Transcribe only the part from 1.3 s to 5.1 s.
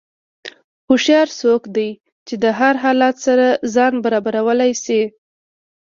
څوک دی چې د هر حالت سره ځان برابرولی شي.